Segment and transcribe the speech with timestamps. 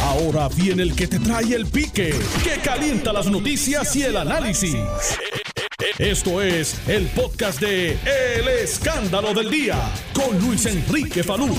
[0.00, 4.76] Ahora viene el que te trae el pique, que calienta las noticias y el análisis.
[5.98, 9.78] Esto es el podcast de El Escándalo del Día
[10.14, 11.54] con Luis Enrique Falú.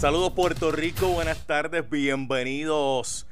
[0.00, 3.26] Saludos Puerto Rico, buenas tardes, bienvenidos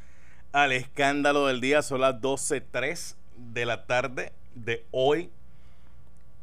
[0.53, 1.83] al Escándalo del Día.
[1.83, 5.31] Son las 12.03 de la tarde de hoy,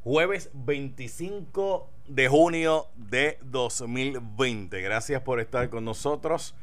[0.03, 4.81] jueves 25 de junio de 2020.
[4.81, 6.53] Gracias por estar con nosotros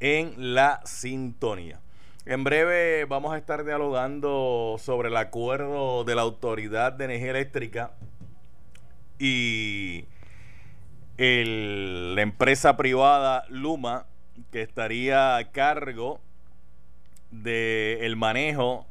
[0.00, 1.80] en la sintonía.
[2.24, 7.92] En breve vamos a estar dialogando sobre el acuerdo de la Autoridad de Energía Eléctrica
[9.18, 10.06] y
[11.18, 14.06] la empresa privada Luma,
[14.50, 16.20] que estaría a cargo
[17.30, 18.86] del el manejo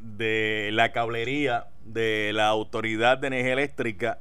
[0.00, 4.18] de la cablería de la Autoridad de Energía Eléctrica.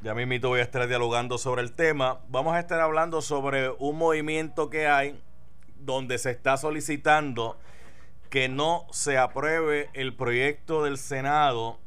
[0.00, 2.20] Ya mismito voy a estar dialogando sobre el tema.
[2.28, 5.20] Vamos a estar hablando sobre un movimiento que hay
[5.80, 7.58] donde se está solicitando
[8.30, 11.80] que no se apruebe el proyecto del Senado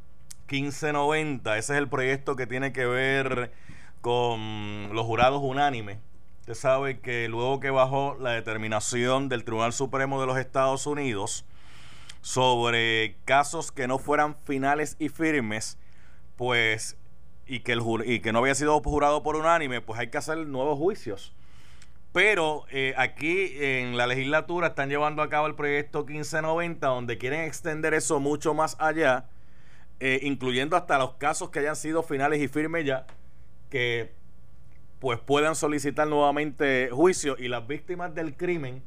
[0.49, 1.57] 1590.
[1.57, 3.53] Ese es el proyecto que tiene que ver
[4.01, 5.97] con los jurados unánimes.
[6.41, 11.45] Usted sabe que luego que bajó la determinación del Tribunal Supremo de los Estados Unidos,
[12.19, 15.77] sobre casos que no fueran finales y firmes,
[16.35, 16.97] pues,
[17.47, 20.37] y que, el, y que no había sido jurado por unánime, pues hay que hacer
[20.37, 21.33] nuevos juicios.
[22.13, 27.41] Pero eh, aquí en la legislatura están llevando a cabo el proyecto 1590, donde quieren
[27.41, 29.25] extender eso mucho más allá,
[29.99, 33.05] eh, incluyendo hasta los casos que hayan sido finales y firmes ya,
[33.69, 34.11] que
[34.99, 38.83] pues puedan solicitar nuevamente juicio y las víctimas del crimen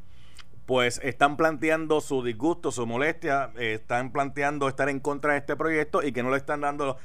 [0.67, 5.57] pues están planteando su disgusto, su molestia, eh, están planteando estar en contra de este
[5.57, 6.97] proyecto y que no le están dando,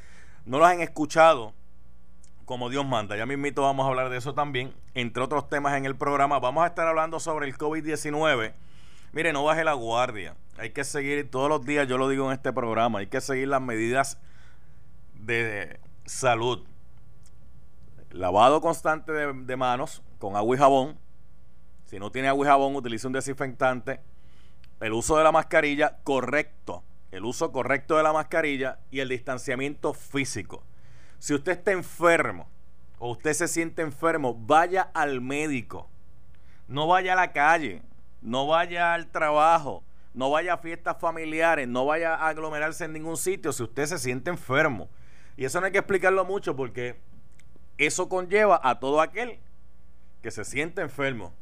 [0.45, 1.53] no lo han escuchado
[2.45, 3.15] como Dios manda.
[3.15, 6.39] Ya mismito vamos a hablar de eso también, entre otros temas en el programa.
[6.39, 8.53] Vamos a estar hablando sobre el COVID-19.
[9.11, 10.35] Mire, no baje la guardia.
[10.57, 13.47] Hay que seguir todos los días, yo lo digo en este programa, hay que seguir
[13.47, 14.19] las medidas
[15.13, 16.65] de salud.
[18.11, 21.09] Lavado constante de, de manos con agua y jabón
[21.89, 23.99] si no tiene agua y jabón, utilice un desinfectante.
[24.79, 26.83] El uso de la mascarilla correcto.
[27.11, 30.63] El uso correcto de la mascarilla y el distanciamiento físico.
[31.17, 32.47] Si usted está enfermo
[32.99, 35.89] o usted se siente enfermo, vaya al médico.
[36.67, 37.81] No vaya a la calle.
[38.21, 39.83] No vaya al trabajo.
[40.13, 41.67] No vaya a fiestas familiares.
[41.67, 44.89] No vaya a aglomerarse en ningún sitio si usted se siente enfermo.
[45.35, 46.99] Y eso no hay que explicarlo mucho porque
[47.77, 49.39] eso conlleva a todo aquel
[50.21, 51.33] que se siente enfermo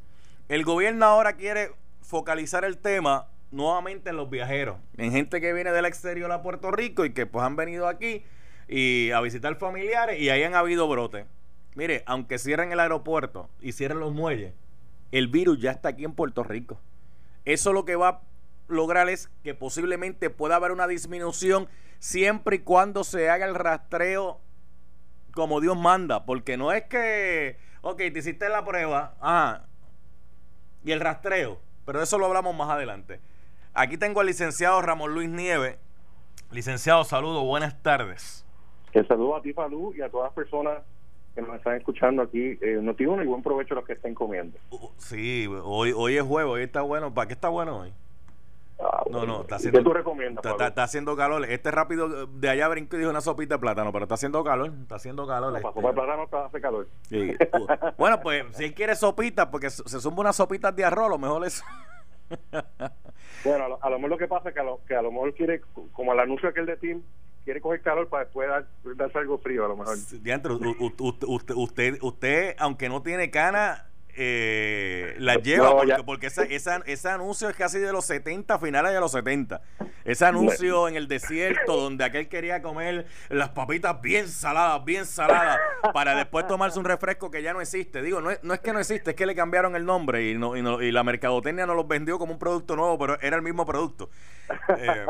[0.50, 5.72] el gobierno ahora quiere focalizar el tema nuevamente en los viajeros, en gente que viene
[5.72, 8.24] del exterior a Puerto Rico y que pues han venido aquí
[8.68, 11.26] y a visitar familiares y ahí han habido brotes.
[11.76, 14.54] Mire, aunque cierren el aeropuerto y cierren los muelles,
[15.12, 16.80] el virus ya está aquí en Puerto Rico.
[17.46, 18.22] Eso lo que va a
[18.68, 21.68] lograr es que posiblemente pueda haber una disminución
[22.00, 24.42] siempre y cuando se haga el rastreo
[25.34, 29.68] como Dios manda, porque no es que, ok, te hiciste la prueba, ah,
[30.84, 31.62] y el rastreo.
[31.86, 33.22] Pero eso lo hablamos más adelante.
[33.78, 35.78] Aquí tengo al licenciado Ramón Luis Nieve.
[36.50, 38.44] Licenciado, saludo, buenas tardes.
[38.92, 40.80] Te saludo a ti, Falú, y a todas las personas
[41.36, 42.58] que nos están escuchando aquí.
[42.60, 44.58] Eh, noticias y buen provecho a los que estén comiendo.
[44.72, 47.14] Uh, sí, hoy, hoy es jueves, hoy está bueno.
[47.14, 47.94] ¿Para qué está bueno hoy?
[48.80, 49.78] Ah, no, no, está haciendo.
[49.78, 50.44] ¿Qué tú recomiendas?
[50.44, 51.46] Está, haciendo calor.
[51.46, 54.72] Este rápido de allá brinco y dijo una sopita de plátano, pero está haciendo calor.
[54.82, 55.52] Está haciendo calor.
[55.52, 55.82] No, este.
[55.82, 56.88] plátano está, hace calor.
[58.00, 61.46] bueno, pues si él quiere sopita, porque se suma unas sopitas de arroz, lo mejor
[61.46, 61.64] es.
[63.44, 65.34] bueno, a lo, mejor lo que pasa es que a lo, que a lo mejor
[65.34, 65.62] quiere,
[65.94, 67.02] como el anuncio aquel de Tim,
[67.46, 68.66] quiere coger calor para después dar,
[68.96, 69.98] darse algo frío, a lo mejor.
[71.00, 73.86] usted, usted, usted, aunque no tiene cana
[74.20, 79.12] eh, la lleva porque, ese, ese, anuncio es casi de los 70, finales de los
[79.12, 79.62] 70.
[80.06, 85.60] Ese anuncio en el desierto donde aquel quería comer las papitas bien saladas, bien saladas,
[85.94, 88.02] para después tomarse un refresco que ya no existe.
[88.02, 90.34] Digo, no es, no es que no existe, es que le cambiaron el nombre y,
[90.36, 93.68] no, y, la mercadotecnia nos los vendió como un producto nuevo, pero era el mismo
[93.68, 94.10] producto.
[94.80, 95.06] Eh,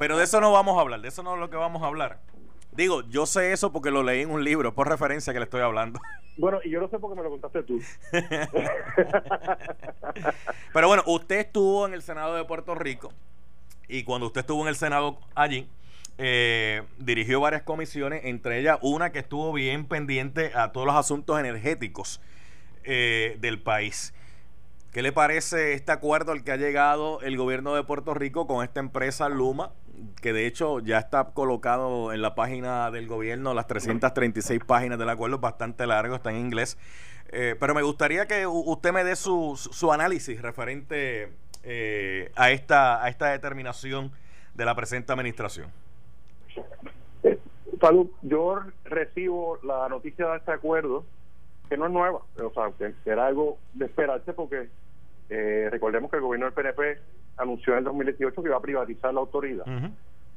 [0.00, 1.86] pero de eso no vamos a hablar, de eso no es lo que vamos a
[1.86, 2.18] hablar.
[2.78, 5.62] Digo, yo sé eso porque lo leí en un libro, por referencia que le estoy
[5.62, 6.00] hablando.
[6.36, 7.80] Bueno, y yo lo sé porque me lo contaste tú.
[10.72, 13.12] Pero bueno, usted estuvo en el Senado de Puerto Rico
[13.88, 15.68] y cuando usted estuvo en el Senado allí,
[16.18, 21.40] eh, dirigió varias comisiones, entre ellas una que estuvo bien pendiente a todos los asuntos
[21.40, 22.20] energéticos
[22.84, 24.14] eh, del país.
[24.92, 28.62] ¿Qué le parece este acuerdo al que ha llegado el gobierno de Puerto Rico con
[28.62, 29.72] esta empresa Luma?
[30.20, 35.08] Que de hecho ya está colocado en la página del gobierno, las 336 páginas del
[35.08, 36.78] acuerdo, bastante largo, está en inglés.
[37.30, 41.30] Eh, pero me gustaría que usted me dé su, su análisis referente
[41.62, 44.12] eh, a, esta, a esta determinación
[44.54, 45.70] de la presente administración.
[47.80, 51.04] Salud, yo recibo la noticia de este acuerdo,
[51.68, 54.68] que no es nueva, o sea, que era algo de esperarse porque
[55.28, 56.98] eh, recordemos que el gobierno del PNP
[57.38, 59.64] anunció en el 2018 que iba a privatizar la autoridad.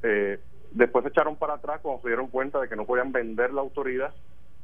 [0.02, 0.40] eh,
[0.72, 3.60] después se echaron para atrás cuando se dieron cuenta de que no podían vender la
[3.60, 4.12] autoridad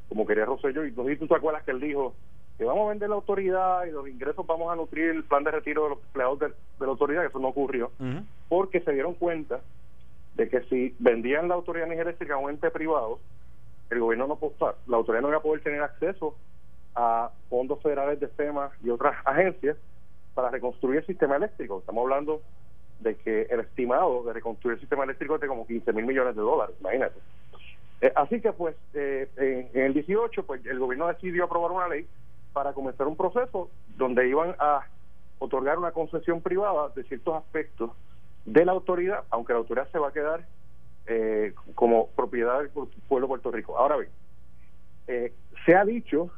[0.09, 0.85] como quería Rosselló.
[0.85, 2.15] Y si tú te acuerdas que él dijo
[2.57, 5.51] que vamos a vender la autoridad y los ingresos vamos a nutrir el plan de
[5.51, 6.49] retiro de los empleados de,
[6.81, 7.93] la autoridad, que eso no ocurrió,
[8.49, 9.61] porque se dieron cuenta
[10.35, 13.21] de que si vendían la autoridad de eléctrica a un ente privado,
[13.91, 14.39] el gobierno no
[14.87, 16.35] la autoridad no iba a poder tener acceso
[16.95, 19.77] a fondos federales de FEMA y otras agencias
[20.39, 21.81] para reconstruir el sistema eléctrico.
[21.81, 22.43] Estamos hablando
[23.01, 26.37] de que el estimado de reconstruir el sistema eléctrico es de como 15 mil millones
[26.37, 27.19] de dólares, imagínate.
[28.01, 32.07] Eh, así que pues eh, en, el 18 pues el gobierno decidió aprobar una ley
[32.53, 34.87] para comenzar un proceso donde iban a
[35.41, 37.91] otorgar una concesión privada de ciertos aspectos
[38.45, 40.47] de la autoridad, aunque la autoridad se va a quedar
[41.09, 43.77] eh, como propiedad del pueblo de Puerto Rico.
[43.77, 44.13] Ahora bien,
[45.09, 45.33] eh,
[45.67, 46.31] se ha dicho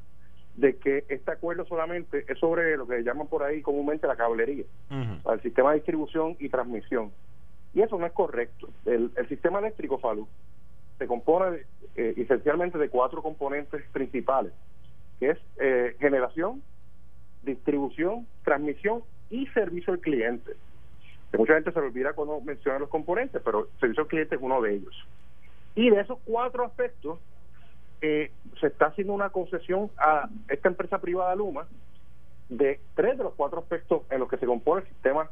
[0.56, 4.64] de que este acuerdo solamente es sobre lo que llaman por ahí comúnmente la cablería,
[4.90, 7.12] el sistema de distribución y transmisión.
[7.72, 8.68] Y eso no es correcto.
[8.84, 10.26] El, sistema eléctrico, Falu,
[10.98, 11.60] se compone
[11.96, 14.52] eh, esencialmente de cuatro componentes principales
[15.20, 16.62] que es eh, generación,
[17.42, 20.52] distribución, transmisión y servicio al cliente.
[21.30, 24.60] Que mucha gente se olvida cuando menciona los componentes, pero servicio al cliente es uno
[24.62, 25.06] de ellos.
[25.76, 27.20] Y de esos cuatro aspectos,
[28.02, 31.66] eh, se está haciendo una concesión a esta empresa privada Luma
[32.48, 35.30] de tres de los cuatro aspectos en los que se compone el sistema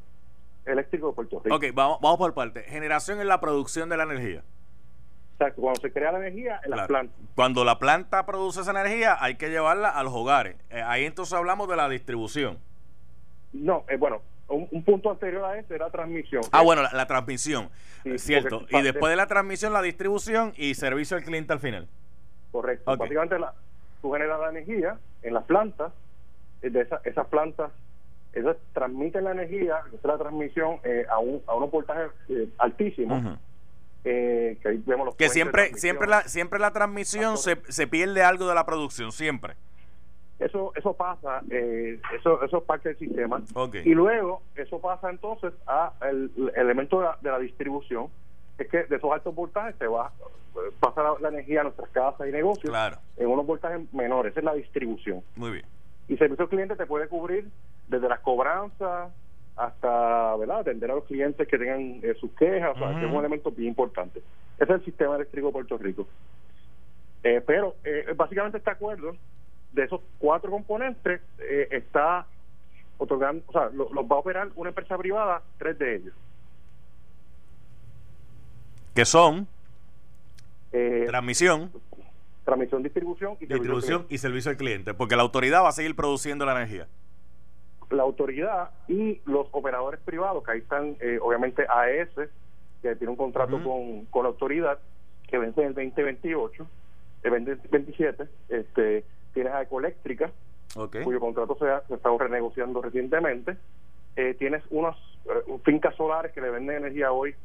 [0.65, 1.57] eléctrico de Puerto Rico.
[1.57, 2.63] Ok, vamos, vamos por parte.
[2.63, 4.43] Generación en la producción de la energía
[5.55, 7.17] cuando se crea la energía en las plantas.
[7.35, 10.57] Cuando la planta produce esa energía, hay que llevarla a los hogares.
[10.71, 12.59] Eh, ahí entonces hablamos de la distribución.
[13.53, 16.43] No, eh, bueno, un, punto anterior a eso era transmisión.
[16.53, 17.71] Ah, bueno, la, transmisión,
[18.17, 18.67] cierto.
[18.71, 21.89] Y después de la transmisión, la distribución y servicio al cliente al final.
[22.53, 22.97] Correcto.
[22.97, 23.55] Básicamente, la,
[24.01, 25.93] tú generas la energía en las plantas,
[26.63, 27.71] eh, de esas plantas,
[28.33, 30.81] esas transmiten la energía, esa es la transmisión
[31.11, 32.11] a, un, a unos voltajes
[32.59, 33.39] altísimos
[34.03, 38.65] que vemos que siempre siempre la siempre la transmisión se, se pierde algo de la
[38.65, 39.55] producción siempre.
[40.39, 43.43] Eso eso pasa eh, eso eso es parte del sistema.
[43.85, 48.09] Y luego eso pasa entonces a el, elemento de la, distribución
[48.59, 50.13] es que de esos altos voltajes se va
[50.81, 52.75] pasa la, energía a nuestras casas y negocios
[53.17, 55.65] en unos voltajes menores esa es la distribución muy bien
[56.09, 57.49] y servicio al cliente te puede cubrir
[57.89, 59.13] desde las cobranzas
[59.59, 60.61] hasta ¿verdad?
[60.61, 63.51] atender a los clientes que tengan eh, sus quejas, o sea, que es un elemento
[63.51, 64.23] bien importante.
[64.57, 66.07] Ese es el sistema eléctrico de Puerto Rico.
[67.25, 69.17] Eh, pero eh, básicamente este acuerdo,
[69.73, 71.21] de esos cuatro componentes,
[71.71, 72.27] está
[72.99, 76.15] otorgando, o sea, los va a operar una empresa privada, tres de ellos.
[78.99, 79.47] ¿Qué son?
[80.73, 81.71] transmisión.
[82.45, 86.45] Transmisión, distribución y distribución y servicio al cliente, porque la autoridad va a seguir produciendo
[86.45, 86.89] la energía
[87.91, 92.09] la autoridad y los operadores privados, que ahí están eh, obviamente AES,
[92.83, 94.81] que tiene un contrato con, con la autoridad,
[95.29, 96.67] que vence en el 2028,
[97.23, 100.33] el 2027, este, tienes a Ecoeléctrica,
[100.75, 103.57] cuyo contrato se ha, se estado renegociando recientemente,
[104.17, 104.97] eh, tienes unas
[105.27, 107.37] eh, fincas solares que le venden energía hoy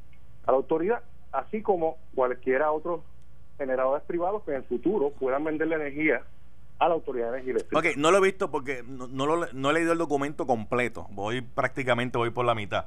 [0.47, 3.01] a la autoridad, así como cualquiera otros
[3.57, 6.21] generadores privados que en el futuro puedan venderle energía
[6.79, 9.91] a la Autoridad de Energía Ok, no lo he visto porque no, no, he leído
[9.91, 11.07] el documento completo.
[11.11, 12.85] Voy prácticamente voy por la mitad.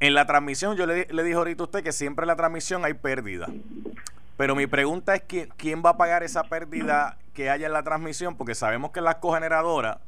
[0.00, 2.84] En la transmisión, yo le, le dije ahorita a usted que siempre en la transmisión
[2.84, 3.48] hay pérdida.
[4.36, 7.82] Pero mi pregunta es quién, quién va a pagar esa pérdida que haya en la
[7.84, 9.98] transmisión, porque sabemos que las cogeneradoras,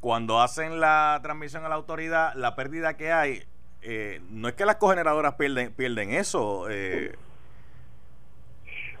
[0.00, 3.42] cuando hacen la transmisión a la autoridad, la pérdida que hay,
[3.82, 6.68] eh, no es que las cogeneradoras pierden, pierden eso.
[6.70, 7.12] Eh,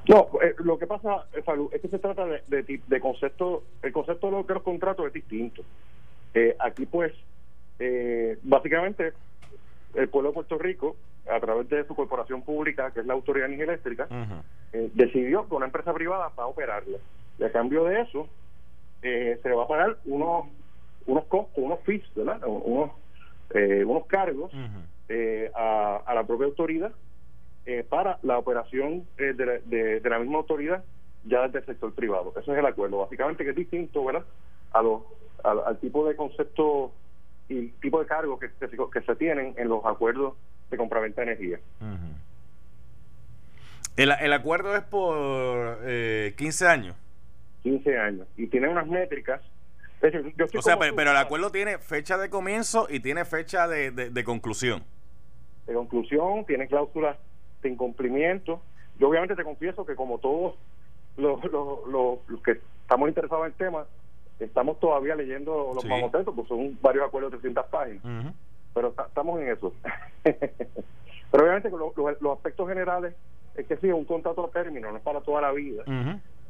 [0.08, 4.26] no, eh, lo que pasa, eh, es que se trata de, de, concepto, el concepto
[4.26, 5.62] de, los contratos es distinto.
[6.34, 7.12] Eh, aquí pues,
[8.42, 9.12] básicamente,
[9.94, 10.96] el pueblo de Puerto Rico,
[11.30, 14.08] a través de su corporación pública, que es la Autoridad de Energía Eléctrica,
[14.94, 16.98] decidió que una empresa privada va a operarla.
[17.38, 18.28] Y a cambio de eso,
[19.00, 20.46] se le va a pagar unos
[21.06, 22.40] unos costos, unos fees, ¿verdad?
[22.46, 22.90] Unos,
[23.54, 24.52] unos cargos
[25.54, 26.92] a, a la propia autoridad
[27.64, 30.82] eh, para la operación eh, de, la, misma autoridad
[31.24, 32.34] ya desde el sector privado.
[32.36, 34.24] Eso es el acuerdo, básicamente que es distinto ¿verdad?
[34.72, 35.02] A los,
[35.44, 36.92] al, tipo de concepto
[37.48, 40.34] y tipo de cargos que, que, se tienen en los acuerdos
[40.72, 41.60] de compraventa de energía.
[43.96, 46.96] el, el, acuerdo es por eh, 15 años.
[47.62, 48.26] 15 años.
[48.36, 49.40] Y tiene unas métricas.
[50.56, 54.82] O sea, pero, el acuerdo tiene fecha de comienzo y tiene fecha de, de, conclusión.
[55.66, 57.16] De conclusión, tiene cláusulas
[57.62, 58.60] de incumplimiento.
[58.98, 60.54] Yo obviamente te confieso que como todos
[61.16, 63.86] los, los, que estamos interesados en el tema,
[64.40, 65.88] estamos todavía leyendo los sí.
[66.24, 68.34] porque son varios acuerdos de 300 páginas.
[68.74, 69.72] Pero estamos en eso.
[70.22, 73.14] pero obviamente los aspectos generales
[73.54, 75.84] es que sí, es un contrato a término, no es para toda la vida.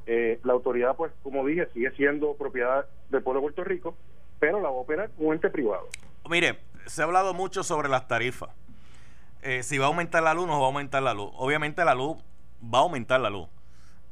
[0.06, 3.97] Eh, la autoridad, pues, como dije, sigue siendo propiedad del pueblo de Puerto Rico,
[4.38, 5.88] pero la va a operar un ente privado.
[6.28, 8.50] Mire, se ha hablado mucho sobre las tarifas.
[9.42, 11.30] Eh, si va a aumentar la luz, no va a aumentar la luz.
[11.35, 12.16] Obviamente la luz
[12.62, 13.49] va a aumentar la luz.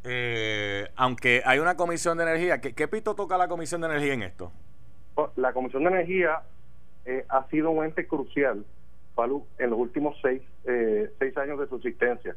[0.04, 4.22] Eh, aunque hay una comisión de energía, ¿qué, pito toca la comisión de energía en
[4.22, 4.50] esto?
[5.16, 6.42] Oh, la comisión de energía
[7.28, 8.64] ha sido un ente crucial
[9.58, 10.40] en los últimos seis,
[11.18, 12.34] seis años de su existencia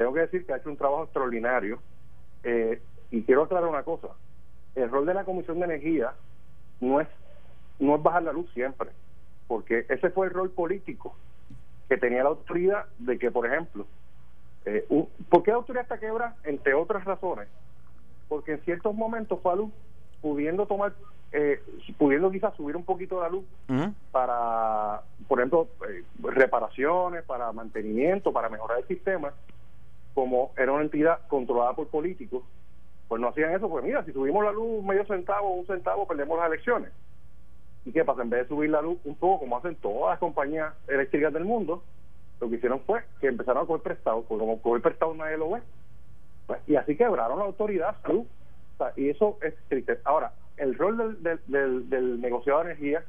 [0.00, 1.78] tengo que decir que ha hecho un trabajo extraordinario
[2.42, 2.80] eh,
[3.10, 4.08] y quiero aclarar una cosa
[4.74, 6.12] el rol de la Comisión de Energía
[6.80, 7.08] no es
[7.78, 8.90] no es bajar la luz siempre
[9.46, 11.14] porque ese fue el rol político
[11.88, 13.86] que tenía la autoridad de que por ejemplo
[14.64, 14.86] eh,
[15.28, 16.36] ¿por qué la autoridad está quebra?
[16.44, 17.48] entre otras razones
[18.28, 19.72] porque en ciertos momentos fue a luz
[20.20, 20.92] pudiendo tomar
[21.32, 21.62] eh,
[21.96, 23.44] pudiendo quizás subir un poquito la luz
[24.10, 29.32] para, por ejemplo, eh, reparaciones, para mantenimiento, para mejorar el sistema,
[30.12, 32.42] como era una entidad controlada por políticos,
[33.10, 36.38] pues no hacían eso, pues mira, si subimos la luz medio centavo un centavo, perdemos
[36.38, 36.92] las elecciones.
[37.84, 38.22] ¿Y qué pasa?
[38.22, 41.44] En vez de subir la luz un poco, como hacen todas las compañías eléctricas del
[41.44, 41.82] mundo,
[42.40, 45.50] lo que hicieron fue que empezaron a coger prestado, porque como coger prestado nadie lo
[45.50, 45.60] ve.
[46.46, 48.26] Pues, y así quebraron la autoridad salud.
[48.94, 49.98] y eso es triste.
[50.04, 53.02] Ahora, el rol del, del, del, negociador de energía,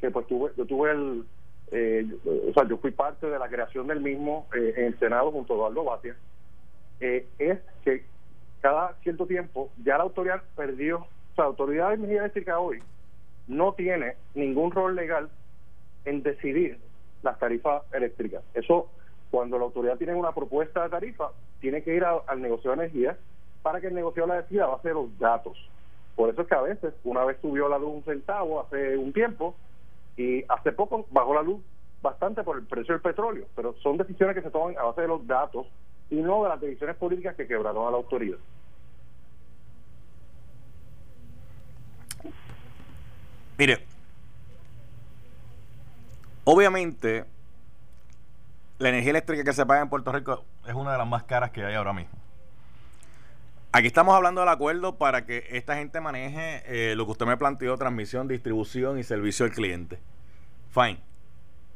[0.00, 1.24] que pues tuve, yo tuve el,
[1.72, 2.06] eh,
[2.48, 5.54] o sea, yo fui parte de la creación del mismo eh, en el Senado junto
[5.54, 6.14] a Eduardo Batia,
[7.00, 8.04] eh, es que
[8.60, 12.82] cada cierto tiempo ya la autoridad perdió, o sea, la autoridad de energía eléctrica hoy
[13.46, 15.28] no tiene ningún rol legal
[16.04, 16.78] en decidir
[17.22, 18.42] las tarifas eléctricas.
[18.54, 18.88] Eso,
[19.30, 23.18] cuando la autoridad tiene una propuesta de tarifa, tiene que ir al negociador de energía
[23.62, 25.58] para que el negociador la decida a base de los datos.
[26.14, 29.12] Por eso es que a veces, una vez subió la luz un centavo hace un
[29.12, 29.54] tiempo,
[30.18, 31.60] y hace poco bajó la luz
[32.02, 35.08] bastante por el precio del petróleo, pero son decisiones que se toman a base de
[35.08, 35.66] los datos
[36.10, 38.38] y no de las decisiones políticas que quebraron a la autoridad.
[43.58, 43.84] Mire,
[46.44, 47.24] obviamente
[48.78, 51.50] la energía eléctrica que se paga en Puerto Rico es una de las más caras
[51.50, 52.12] que hay ahora mismo.
[53.72, 57.36] Aquí estamos hablando del acuerdo para que esta gente maneje eh, lo que usted me
[57.36, 59.98] planteó, transmisión, distribución y servicio al cliente.
[60.70, 61.00] Fine.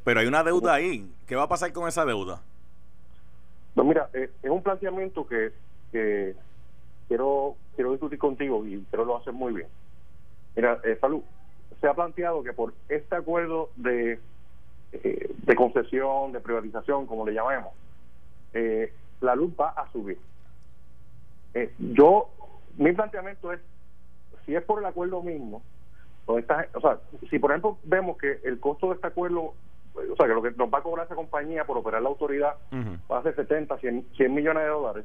[0.04, 1.12] Pero hay una deuda ahí.
[1.26, 2.40] ¿Qué va a pasar con esa deuda?
[3.74, 5.52] No, mira, eh, es un planteamiento que,
[7.08, 9.68] quiero quiero discutir contigo y creo lo haces muy bien.
[10.56, 11.22] Mira, eh, Salud,
[11.80, 14.18] se ha planteado que por este acuerdo de,
[14.92, 17.72] eh, de concesión, de privatización, como le llamemos,
[18.52, 20.18] eh, la luz va a subir.
[21.78, 22.30] yo,
[22.76, 23.60] mi planteamiento es,
[24.46, 25.62] si es por el acuerdo mismo,
[26.26, 26.98] o, esta, o sea,
[27.28, 29.54] si por ejemplo vemos que el costo de este acuerdo
[29.94, 32.56] o sea, que lo que nos va a cobrar esa compañía por operar la autoridad
[33.10, 35.04] va a ser 70, 100, 100 millones de dólares.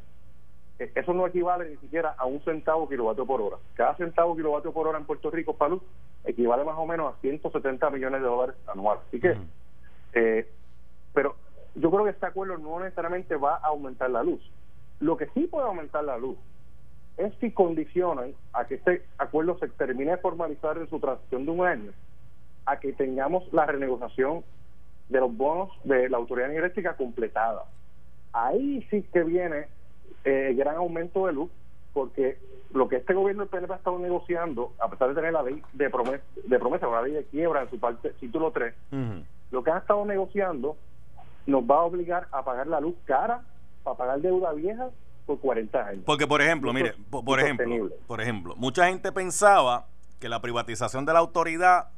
[0.80, 3.58] E, eso no equivale ni siquiera a un centavo kilovatio por hora.
[3.74, 5.84] Cada centavo kilovatio por hora en Puerto Rico, para luz,
[6.24, 9.04] equivale más o menos a 170 millones de dólares anuales.
[9.08, 9.38] Así que,
[10.14, 10.50] eh,
[11.14, 11.36] pero
[11.76, 14.42] yo creo que este acuerdo no necesariamente va a aumentar la luz.
[15.00, 16.38] Lo que sí puede aumentar la luz
[17.18, 21.52] es si condicionan a que este acuerdo se termine de formalizar en su transición de
[21.52, 21.92] un año,
[22.66, 24.44] a que tengamos la renegociación
[25.10, 27.64] de los bonos de la autoridad energética completada.
[28.34, 29.68] Ahí sí que viene
[30.24, 31.50] eh, gran aumento de luz,
[31.94, 32.38] porque
[32.74, 35.62] lo que este gobierno del PNP ha estado negociando, a pesar de tener la ley
[35.74, 38.74] de promesa, de promesa una ley de quiebra en su parte título 3,
[39.52, 40.76] lo que han estado negociando
[41.46, 43.42] nos va a obligar a pagar la luz cara
[43.84, 44.90] para pagar deuda vieja
[45.26, 46.04] por 40 años.
[46.06, 49.88] Porque, por ejemplo, mire, por ejemplo, por ejemplo, mucha gente pensaba
[50.20, 51.90] que la privatización de la autoridad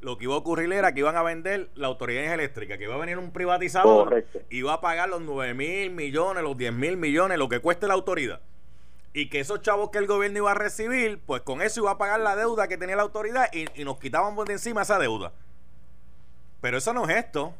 [0.00, 2.94] lo que iba a ocurrir era que iban a vender la autoridad eléctrica, que iba
[2.94, 6.96] a venir un privatizador y iba a pagar los 9 mil millones, los 10 mil
[6.96, 8.40] millones, lo que cueste la autoridad.
[9.12, 11.98] Y que esos chavos que el gobierno iba a recibir, pues con eso iba a
[11.98, 15.32] pagar la deuda que tenía la autoridad y, nos quitaban de encima esa deuda.
[16.60, 17.52] Pero eso no es esto.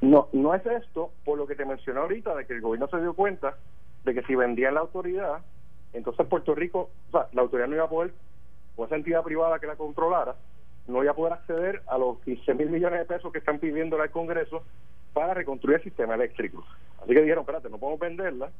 [0.00, 3.00] No, no es esto, por lo que te mencioné ahorita, de que el gobierno se
[3.00, 3.56] dio cuenta
[4.04, 5.40] de que si vendían la autoridad,
[5.92, 8.12] entonces Puerto Rico, o sea, la autoridad no iba a poder,
[8.76, 10.36] o esa entidad privada que la controlara,
[10.88, 14.00] no voy a poder acceder a los 15 mil millones de pesos que están pidiendo
[14.00, 14.64] al Congreso
[15.12, 16.64] para reconstruir el sistema eléctrico.
[17.02, 18.50] Así que dijeron, espérate, no podemos venderla,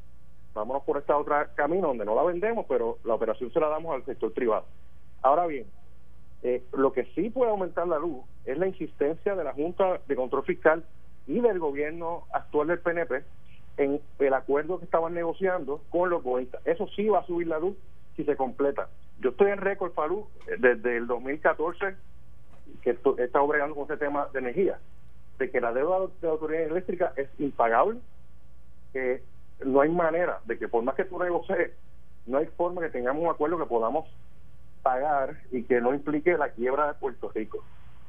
[0.53, 3.95] vámonos por esta otra camino donde no la vendemos, pero la operación se la damos
[3.95, 4.65] al sector privado.
[5.21, 5.65] Ahora bien,
[6.43, 10.15] eh, lo que sí puede aumentar la luz es la insistencia de la Junta de
[10.15, 10.83] Control Fiscal
[11.27, 13.23] y del gobierno actual del PNP
[13.77, 16.61] en el acuerdo que estaban negociando con los bonistas.
[16.65, 17.75] Eso sí va a subir la luz
[18.15, 18.89] si se completa.
[19.19, 20.27] Yo estoy en récord, Falú,
[20.59, 21.95] desde el 2014
[22.81, 24.79] que he estado bregando con ese tema de energía,
[25.37, 27.99] de que la deuda de la autoridad eléctrica es impagable,
[28.93, 29.21] que
[29.65, 31.71] no hay manera de que por más que tú negocies,
[32.25, 34.05] no hay forma que tengamos un acuerdo que podamos
[34.81, 37.63] pagar y que no implique la quiebra de Puerto Rico.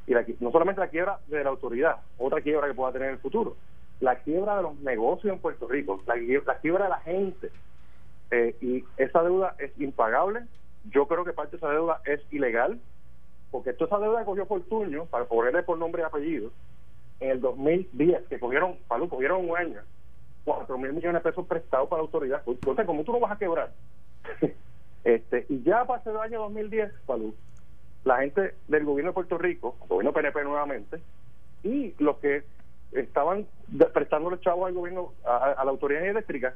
[0.06, 3.14] Y la, no solamente la quiebra de la autoridad, otra quiebra que pueda tener en
[3.14, 3.56] el futuro,
[4.00, 6.14] la quiebra de los negocios en Puerto Rico, la,
[6.60, 7.50] quiebra de la gente.
[8.30, 10.42] Eh, y esa deuda es impagable.
[10.90, 12.80] Yo creo que parte de esa deuda es ilegal,
[13.50, 16.50] porque toda esa deuda que cogió Fortunio, para ponerle por nombre y apellido,
[17.20, 19.80] en el 2010, que cogieron, Palú, cogieron un año,
[20.44, 22.42] 4 mil millones de pesos prestados para la autoridad.
[22.46, 23.72] Entonces, ¿cómo tú no vas a quebrar?
[25.04, 27.34] este Y ya para el año 2010, Palú,
[28.04, 31.00] la gente del gobierno de Puerto Rico, gobierno PNP nuevamente,
[31.62, 32.44] y los que
[32.92, 33.46] estaban
[33.92, 36.54] prestando los chavos al gobierno, a, la autoridad eléctrica,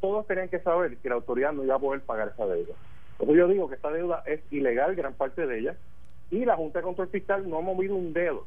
[0.00, 2.74] todos tenían que saber que la autoridad no iba a poder pagar esa deuda.
[3.12, 5.76] Entonces yo digo que esta deuda es ilegal, gran parte de ella,
[6.30, 8.46] y la Junta de Control Fiscal no ha movido un dedo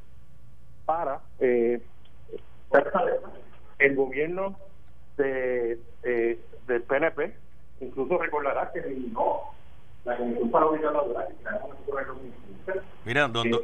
[0.86, 1.82] para eh,
[3.80, 4.56] el gobierno
[5.18, 7.36] de, eh, del PNP,
[7.82, 9.42] incluso recordará que eliminó
[10.06, 11.28] la Comisión para Auditar Laboral,
[13.06, 13.56] Mira, ¿dónde,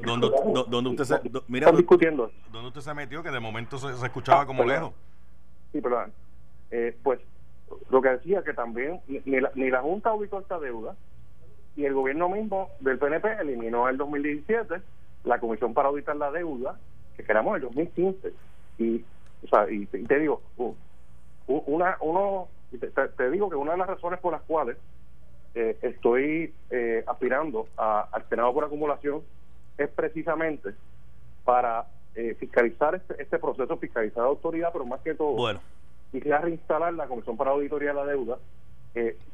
[0.89, 2.31] usted se, mira, discutiendo?
[2.51, 3.21] ¿dónde usted se metió?
[3.21, 4.93] Que de momento se, escuchaba como lejos.
[5.71, 6.11] Sí, perdón.
[6.71, 7.19] Eh, pues
[7.89, 10.95] lo que decía que también ni la, ni la Junta ubicó esta deuda
[11.75, 14.75] y el gobierno mismo del PNP eliminó en el 2017
[15.25, 16.77] la Comisión para Auditar la Deuda
[17.17, 18.33] que creamos en el 2015
[18.77, 19.03] y,
[19.43, 20.41] o sea, y, te digo,
[21.47, 22.47] una, uno,
[23.17, 24.77] te, digo que una de las razones por las cuales
[25.53, 29.21] eh, estoy eh, aspirando al Senado por acumulación
[29.77, 30.71] es precisamente
[31.43, 35.61] para eh, fiscalizar este, este, proceso, fiscalizar la autoridad, pero más que todo, bueno.
[36.11, 38.37] quisiera reinstalar la Comisión para Auditoría de la Deuda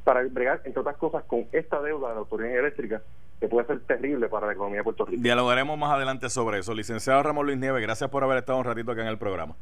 [0.04, 3.02] para bregar, entre otras cosas, con esta deuda de la autoridad eléctrica
[3.40, 5.22] que puede ser terrible para la economía de Puerto Rico.
[5.22, 6.76] Dialogaremos más adelante sobre eso.
[6.76, 9.56] Licenciado Ramón Luis Nieves, gracias por haber estado un ratito acá en el programa.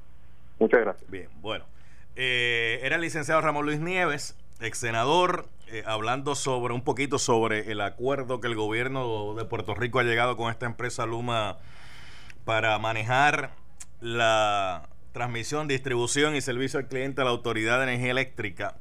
[0.59, 1.09] Muchas gracias.
[1.09, 1.63] Bien, bueno.
[2.17, 7.71] Eh, era el licenciado Ramón Luis Nieves, ex senador, eh, hablando sobre un poquito sobre
[7.71, 11.57] el acuerdo que el gobierno de Puerto Rico ha llegado con esta empresa Luma
[12.43, 13.51] para manejar
[14.01, 18.75] la transmisión, distribución y servicio al cliente a la Autoridad de Energía Eléctrica.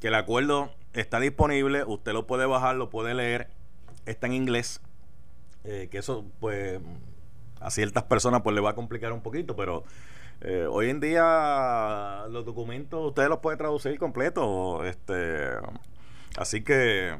[0.00, 3.48] Que el acuerdo está disponible, usted lo puede bajar, lo puede leer
[4.10, 4.80] está en inglés,
[5.64, 6.80] eh, que eso pues
[7.60, 9.84] a ciertas personas pues le va a complicar un poquito, pero
[10.40, 15.50] eh, hoy en día los documentos ustedes los pueden traducir completo, este,
[16.36, 17.16] así que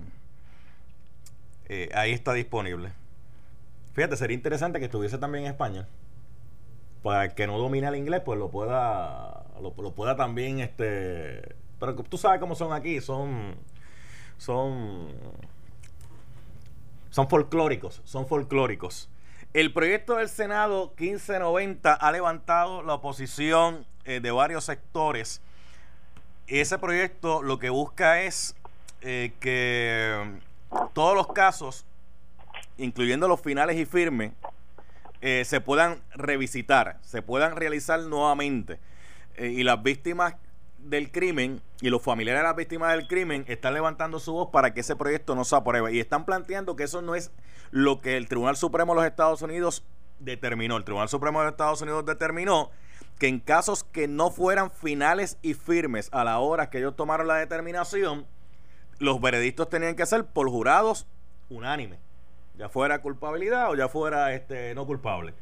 [1.69, 2.93] eh, ahí está disponible.
[3.95, 5.89] Fíjate, sería interesante que estuviese también en España.
[7.03, 11.95] Para el que no domina el inglés, pues lo pueda, lo pueda también, este, pero
[11.95, 13.55] tú sabes cómo son aquí, son,
[14.37, 15.09] son
[17.11, 19.09] son folclóricos, son folclóricos.
[19.55, 25.41] El proyecto del Senado 1590 ha levantado la oposición eh, de varios sectores.
[26.47, 28.55] Ese proyecto lo que busca es
[29.01, 30.39] eh, que
[30.93, 31.87] todos los casos,
[32.77, 34.33] incluyendo los finales y firmes,
[35.21, 38.79] eh, se puedan revisitar, se puedan realizar nuevamente.
[39.39, 40.35] y las víctimas
[40.79, 44.73] del crimen y los familiares de las víctimas del crimen están levantando su voz para
[44.73, 47.31] que ese proyecto no se apruebe y están planteando que eso no es
[47.71, 49.85] lo que el Tribunal Supremo de los Estados Unidos
[50.19, 50.77] determinó.
[50.77, 52.71] El Tribunal Supremo de los Estados Unidos determinó
[53.19, 57.27] que en casos que no fueran finales y firmes a la hora que ellos tomaron
[57.27, 58.27] la determinación,
[58.99, 61.07] los veredictos tenían que ser por jurados
[61.51, 61.99] unánimes,
[62.57, 65.35] ya fuera culpabilidad o ya fuera este no culpable.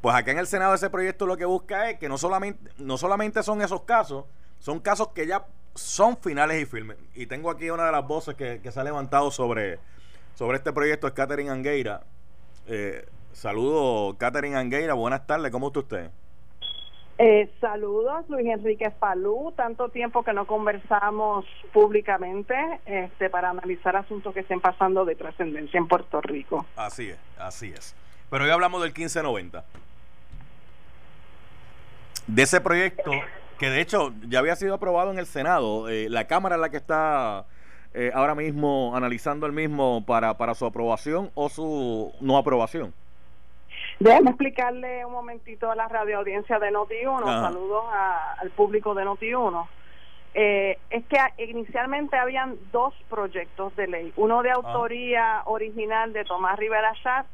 [0.00, 2.98] Pues acá en el Senado ese proyecto lo que busca es que no solamente, no
[2.98, 4.26] solamente son esos casos,
[4.58, 6.96] son casos que ya son finales y firmes.
[7.14, 9.78] Y tengo aquí una de las voces que, se ha levantado sobre,
[10.34, 12.02] sobre este proyecto, es Catherine Angueira.
[12.66, 16.10] Eh, saludo, Catherine Angueira, buenas tardes, ¿cómo está usted?
[17.18, 19.52] Eh, saludos, Luis Enrique Falú.
[19.56, 25.78] Tanto tiempo que no conversamos públicamente este, para analizar asuntos que estén pasando de trascendencia
[25.78, 26.66] en Puerto Rico.
[26.76, 27.94] Así es, así es.
[28.28, 29.64] Pero hoy hablamos del 1590.
[32.26, 33.12] De ese proyecto
[33.58, 35.88] que de hecho ya había sido aprobado en el Senado.
[35.88, 37.46] Eh, la Cámara es la que está
[37.94, 42.92] eh, ahora mismo analizando el mismo para, para su aprobación o su no aprobación.
[43.98, 47.24] Déjame explicarle un momentito a la radio audiencia de Noti1.
[47.24, 47.84] Saludos
[48.38, 49.66] al público de Noti1.
[50.34, 56.58] eh, es que inicialmente habían dos proyectos de ley, uno de autoría original de Tomás
[56.58, 57.24] Rivera Chat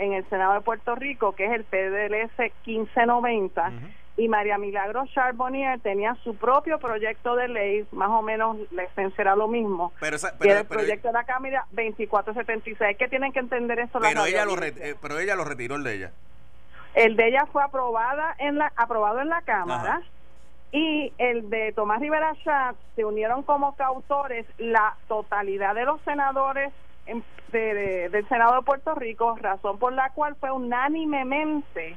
[0.00, 3.72] en el Senado de Puerto Rico, que es el PDLS 1590,
[4.16, 9.22] y María Milagro Charbonnier tenía su propio proyecto de ley, más o menos la esencia
[9.22, 13.98] era lo mismo, pero, el proyecto de la Cámara 2476, que tienen que entender eso
[14.00, 16.12] pero ella lo eh, pero ella lo retiró el de ella.
[16.94, 20.02] El de ella fue aprobada en la aprobado en la Cámara.
[20.72, 26.72] y el de Tomás Rivera Chat se unieron como coautores la totalidad de los senadores
[27.52, 31.96] del Senado de Puerto Rico, razón por la cual fue unánimemente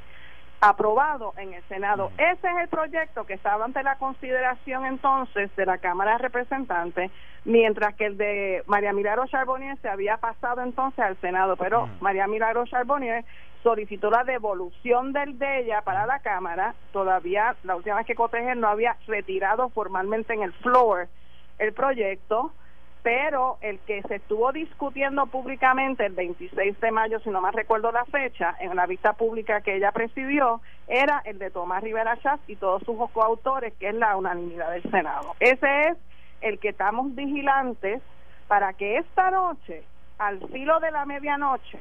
[0.64, 2.12] aprobado en el Senado.
[2.18, 7.12] Ese es el proyecto que estaba ante la consideración entonces de la Cámara de Representantes,
[7.44, 12.28] mientras que el de María Milagro Charbonnier se había pasado entonces al Senado, pero María
[12.28, 13.26] Milagro Charbonnier
[13.62, 18.56] solicitó la devolución del de ella para la Cámara, todavía la última vez que Cotejer
[18.56, 21.08] no había retirado formalmente en el floor
[21.60, 22.52] el proyecto,
[23.04, 27.92] pero el que se estuvo discutiendo públicamente el 26 de mayo, si no más recuerdo
[27.92, 32.40] la fecha, en la vista pública que ella presidió, era el de Tomás Rivera Chávez
[32.48, 35.36] y todos sus coautores, que es la unanimidad del Senado.
[35.42, 35.98] Ese es
[36.40, 38.02] el que estamos vigilantes
[38.48, 39.84] para que esta noche,
[40.18, 41.80] al filo de la medianoche,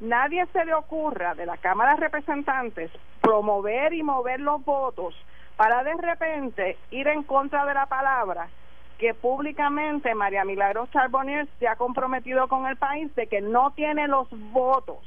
[0.00, 2.90] nadie se le ocurra de la Cámara de Representantes
[3.20, 5.14] promover y mover los votos
[5.56, 8.48] para de repente ir en contra de la palabra
[8.98, 14.08] que públicamente María Milagros Charbonnier se ha comprometido con el país de que no tiene
[14.08, 14.98] los votos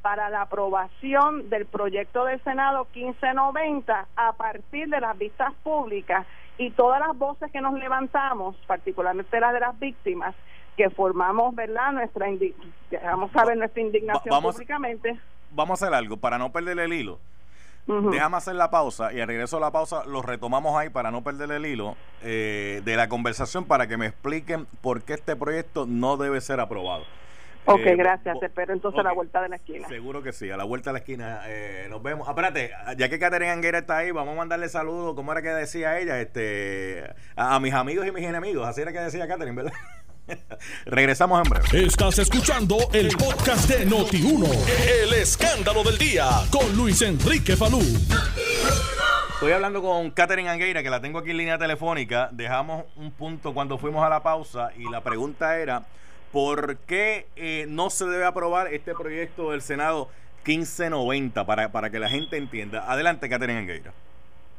[0.00, 6.70] para la aprobación del proyecto del Senado 1590 a partir de las vistas públicas y
[6.70, 10.34] todas las voces que nos levantamos, particularmente las de las víctimas,
[10.76, 11.92] que formamos, ¿verdad?
[11.92, 12.26] Nuestra
[13.04, 15.18] vamos a ver nuestra indignación públicamente.
[15.50, 17.18] Vamos a hacer algo para no perder el hilo.
[18.10, 21.22] Déjame hacer la pausa y al regreso de la pausa lo retomamos ahí para no
[21.22, 25.86] perder el hilo eh, de la conversación para que me expliquen por qué este proyecto
[25.86, 27.04] no debe ser aprobado.
[27.66, 28.42] Ok, eh, gracias.
[28.42, 29.86] Espero entonces a la vuelta de la esquina.
[29.88, 32.28] Seguro que sí, a la vuelta de la esquina eh, nos vemos.
[32.28, 35.98] Espérate, ya que Catherine Anguera está ahí, vamos a mandarle saludos, ¿cómo era que decía
[35.98, 36.20] ella?
[36.20, 37.04] este
[37.36, 39.72] a, a mis amigos y mis enemigos, así era que decía Catherine, ¿verdad?
[40.86, 41.86] Regresamos en breve.
[41.86, 44.48] Estás escuchando el podcast de Noti1.
[45.02, 47.80] El escándalo del día con Luis Enrique Falú.
[49.34, 52.28] Estoy hablando con Catherine Angueira, que la tengo aquí en línea telefónica.
[52.32, 55.84] Dejamos un punto cuando fuimos a la pausa y la pregunta era,
[56.32, 60.10] ¿por qué eh, no se debe aprobar este proyecto del Senado
[60.44, 61.46] 1590?
[61.46, 62.84] Para, para que la gente entienda.
[62.90, 63.92] Adelante, Catherine Angueira.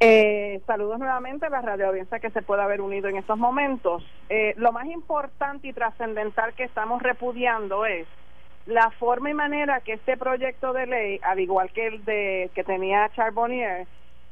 [0.04, 4.04] Eh, saludos nuevamente a la radio audiencia que se pueda haber unido en estos momentos.
[4.28, 8.08] Eh, lo más importante y trascendental que estamos repudiando es
[8.66, 12.64] la forma y manera que este proyecto de ley, al igual que el de que
[12.64, 13.86] tenía Charbonnier,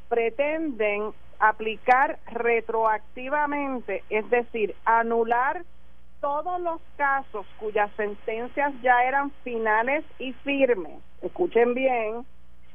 [0.09, 5.63] pretenden aplicar retroactivamente, es decir, anular
[6.21, 10.99] todos los casos cuyas sentencias ya eran finales y firmes.
[11.23, 12.27] Escuchen bien,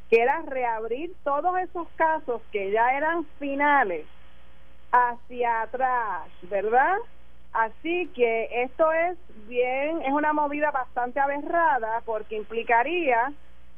[0.09, 4.05] que era reabrir todos esos casos que ya eran finales
[4.91, 6.95] hacia atrás, ¿verdad?
[7.53, 13.31] Así que esto es bien, es una movida bastante aberrada porque implicaría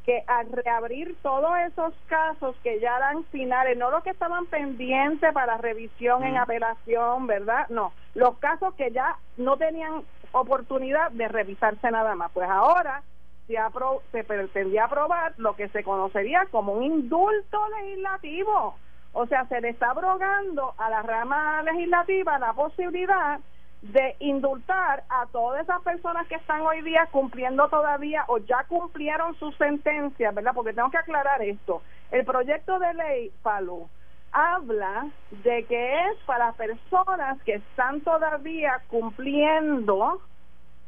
[0.04, 5.34] que al reabrir todos esos casos que ya eran finales, no los que estaban pendientes
[5.34, 7.68] para revisión en apelación, ¿verdad?
[7.70, 12.32] No, los casos que ya no tenían oportunidad de revisarse nada más.
[12.32, 13.04] Pues ahora
[13.48, 18.76] se, apro se pretendía aprobar lo que se conocería como un indulto legislativo.
[19.14, 23.40] O sea, se le está abrogando a la rama legislativa la posibilidad
[23.82, 29.36] de indultar a todas esas personas que están hoy día cumpliendo todavía o ya cumplieron
[29.36, 30.52] su sentencia, ¿verdad?
[30.54, 31.82] Porque tengo que aclarar esto.
[32.12, 33.88] El proyecto de ley, Palu,
[34.32, 35.08] habla
[35.44, 40.22] de que es para personas que están todavía cumpliendo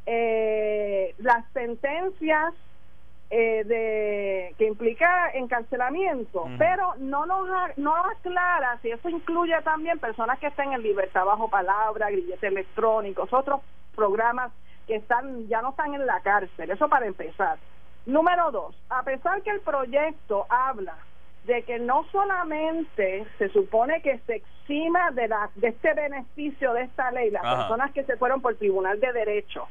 [0.06, 2.54] eh, las sentencias
[3.32, 10.38] eh, de que implica encarcelamiento, pero no nos no aclara si eso incluye también personas
[10.40, 13.60] que estén en libertad bajo palabra, grilletes electrónicos, otros
[13.94, 14.50] programas
[14.88, 16.70] que están ya no están en la cárcel.
[16.70, 17.58] Eso para empezar.
[18.04, 20.96] Número dos, a pesar que el proyecto habla
[21.44, 26.82] de que no solamente se supone que se exima de, la, de este beneficio de
[26.82, 29.68] esta ley las personas que se fueron por tribunal de derecho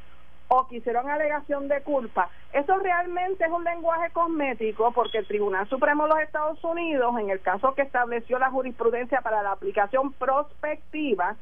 [0.52, 2.28] o que hicieron alegación de culpa.
[2.52, 7.30] Eso realmente es un lenguaje cosmético porque el Tribunal Supremo de los Estados Unidos, en
[7.30, 11.36] el caso que estableció la jurisprudencia para la aplicación prospectiva,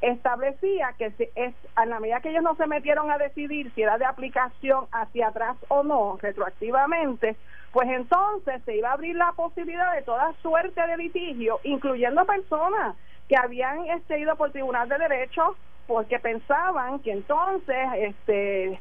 [0.00, 3.82] establecía que si es, a la medida que ellos no se metieron a decidir si
[3.82, 7.36] era de aplicación hacia atrás o no, retroactivamente,
[7.70, 12.96] pues entonces se iba a abrir la posibilidad de toda suerte de litigio, incluyendo personas
[13.28, 15.54] que habían este, ido por Tribunal de Derecho
[15.86, 18.80] porque pensaban que entonces este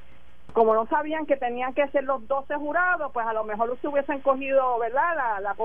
[0.54, 3.88] como no sabían que tenían que ser los 12 jurados, pues a lo mejor se
[3.88, 5.56] hubiesen cogido, ¿verdad?, la, la,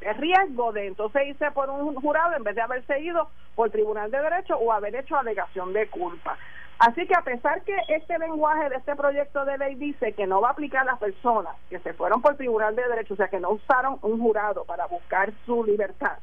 [0.00, 4.10] el riesgo de entonces irse por un jurado en vez de haberse ido por Tribunal
[4.10, 6.36] de Derecho o haber hecho alegación de culpa.
[6.78, 10.42] Así que a pesar que este lenguaje de este proyecto de ley dice que no
[10.42, 13.28] va a aplicar a las personas que se fueron por Tribunal de Derecho, o sea,
[13.28, 16.18] que no usaron un jurado para buscar su libertad,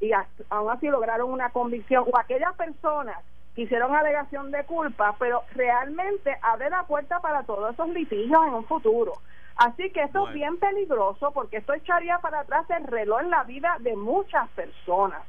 [0.00, 0.12] y
[0.50, 3.18] aún así lograron una convicción, o aquellas personas
[3.56, 8.64] hicieron alegación de culpa, pero realmente abre la puerta para todos esos litigios en un
[8.66, 9.12] futuro.
[9.56, 13.44] Así que esto es bien peligroso porque esto echaría para atrás el reloj en la
[13.44, 15.22] vida de muchas personas,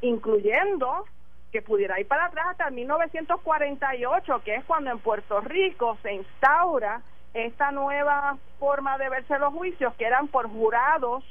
[0.00, 1.04] incluyendo
[1.52, 7.02] que pudiera ir para atrás hasta 1948, que es cuando en Puerto Rico se instaura
[7.34, 11.24] esta nueva forma de verse los juicios, que eran por jurados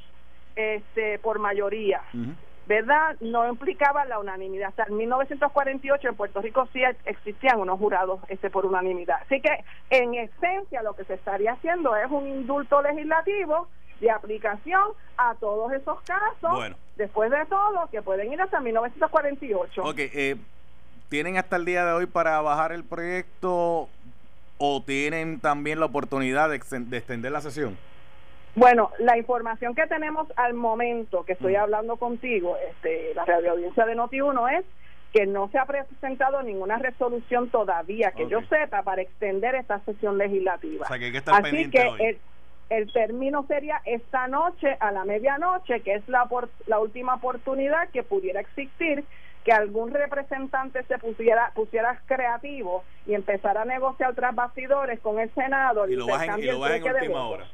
[0.56, 2.02] este, por mayoría.
[2.68, 3.16] ¿Verdad?
[3.22, 4.70] No implicaba la unanimidad.
[4.70, 9.22] Hasta en 1948 en Puerto Rico sí existían unos jurados este por unanimidad.
[9.26, 13.68] Así que en esencia lo que se estaría haciendo es un indulto legislativo
[14.02, 14.84] de aplicación
[15.18, 19.84] a todos esos casos, después de todo, que pueden ir hasta 1948.
[19.84, 20.36] Ok, eh,
[21.10, 23.88] ¿tienen hasta el día de hoy para bajar el proyecto
[24.60, 27.78] o tienen también la oportunidad de extender la sesión?
[28.58, 31.60] Bueno, la información que tenemos al momento que estoy mm.
[31.60, 34.66] hablando contigo, este, la radio audiencia de Noti1 es
[35.14, 40.18] que no se ha presentado ninguna resolución todavía, que yo sepa, para extender esta sesión
[40.18, 40.88] legislativa.
[40.88, 42.18] Así que El,
[42.72, 46.28] el, término sería esta noche a la medianoche, que es la,
[46.66, 49.06] la última oportunidad que pudiera existir
[49.46, 55.34] que algún representante se pusiera pusiera creativo y empezara a negociar tras bastidores con el
[55.36, 57.46] Senado y lo bajen, y lo bajen en última hora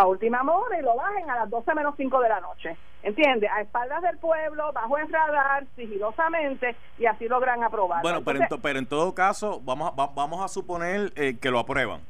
[0.00, 2.76] a última hora y lo bajen a las 12 menos 5 de la noche.
[3.02, 3.48] ¿Entiende?
[3.48, 8.02] A espaldas del pueblo, bajo el radar, sigilosamente, y así logran aprobar.
[8.02, 11.58] Bueno, pero, en pero en todo caso, vamos a, vamos a suponer eh, que lo
[11.58, 12.00] aprueban.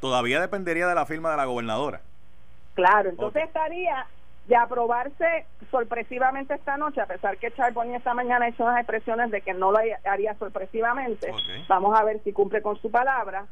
[0.00, 2.00] Todavía dependería de la firma de la gobernadora.
[2.74, 4.06] Claro, entonces estaría
[4.46, 9.30] de aprobarse sorpresivamente esta noche, a pesar que Charbonnier esta mañana ha hecho unas expresiones
[9.30, 11.32] de que no lo haría sorpresivamente.
[11.68, 13.46] Vamos a ver si cumple con su palabra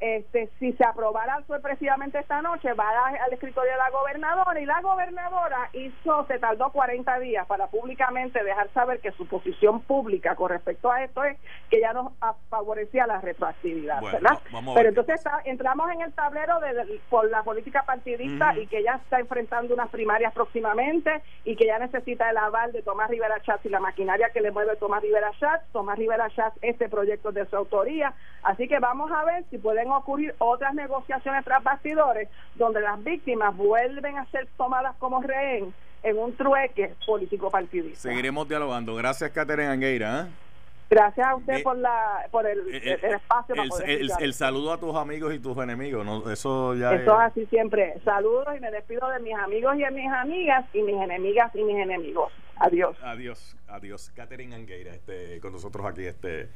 [0.00, 4.80] este, si se aprobara sorpresivamente esta noche, va al escritorio de la gobernadora y la
[4.80, 10.50] gobernadora hizo, se tardó 40 días para públicamente dejar saber que su posición pública con
[10.50, 11.38] respecto a esto es
[11.70, 12.12] que ya nos
[12.50, 14.38] favorecía la retroactividad, ¿verdad?
[14.74, 19.20] Pero entonces entramos en el tablero de, por la política partidista y que ya está
[19.20, 23.68] enfrentando unas primarias próximamente y que ya necesita el aval de Tomás Rivera Chatz y
[23.68, 27.56] la maquinaria que le mueve Tomás Rivera Chatz, Tomás Rivera Chatz este proyecto de su
[27.56, 33.02] autoría, así que vamos a ver si pueden ocurrir otras negociaciones tras bastidores donde las
[33.02, 38.00] víctimas vuelven a ser tomadas como rehén en un trueque político partidista.
[38.00, 38.94] Seguiremos dialogando.
[38.94, 40.22] Gracias, Catherine Angueira.
[40.22, 40.26] ¿eh?
[40.90, 43.54] Gracias a usted por, la, por el, eh, eh, espacio.
[43.86, 46.04] el, saludo a tus amigos y tus enemigos.
[46.04, 46.30] ¿no?
[46.30, 47.94] Eso ya Eso es así siempre.
[48.04, 51.62] Saludos y me despido de mis amigos y de mis amigas y mis enemigas y
[51.62, 52.32] mis enemigos.
[52.56, 52.96] Adiós.
[53.02, 54.12] Adiós, adiós.
[54.14, 56.04] Catherine Angueira este, con nosotros aquí.
[56.04, 56.50] este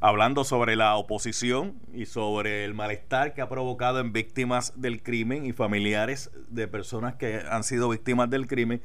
[0.00, 5.46] hablando sobre la oposición y sobre el malestar que ha provocado en víctimas del crimen
[5.46, 8.82] y familiares de personas que han sido víctimas del crimen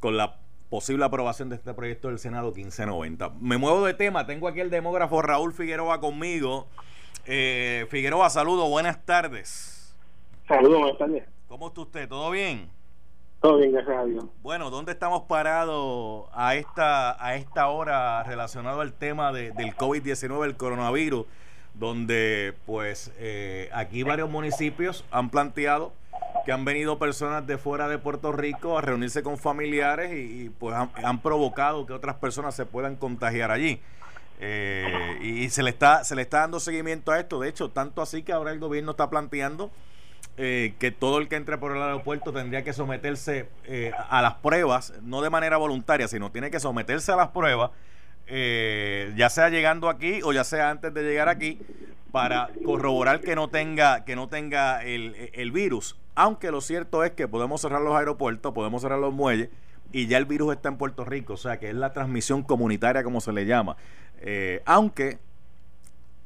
[0.00, 0.36] con la
[0.68, 3.32] posible aprobación de este proyecto del Senado 1590.
[3.40, 6.68] Me muevo de tema, tengo aquí el demógrafo Raúl Figueroa conmigo.
[7.26, 9.94] Eh, Figueroa, saludo, buenas tardes.
[10.46, 11.24] Saludos, buenas tardes.
[11.48, 12.08] ¿Cómo está usted?
[12.08, 12.70] ¿Todo bien?
[13.40, 13.96] Todo bien, gracias.
[14.42, 20.44] Bueno, ¿dónde estamos parados a esta, a esta hora relacionado al tema de, del COVID-19,
[20.44, 21.24] el coronavirus?
[21.72, 25.92] Donde, pues, eh, aquí varios municipios han planteado
[26.44, 30.76] que han venido personas de fuera de Puerto Rico a reunirse con familiares y, pues
[30.76, 33.80] han, provocado que otras personas se puedan contagiar allí.
[34.38, 37.40] Eh, y, y se le está se le está dando seguimiento a esto.
[37.40, 39.70] De hecho, tanto así que ahora el gobierno está planteando
[40.42, 44.36] eh, que todo el que entre por el aeropuerto tendría que someterse eh, a las
[44.36, 47.72] pruebas, no de manera voluntaria, sino tiene que someterse a las pruebas,
[48.26, 51.58] eh, ya sea llegando aquí o ya sea antes de llegar aquí,
[52.10, 55.98] para corroborar que no tenga, que no tenga el, el virus.
[56.14, 59.50] Aunque lo cierto es que podemos cerrar los aeropuertos, podemos cerrar los muelles
[59.92, 63.04] y ya el virus está en Puerto Rico, o sea que es la transmisión comunitaria
[63.04, 63.76] como se le llama.
[64.64, 65.18] aunque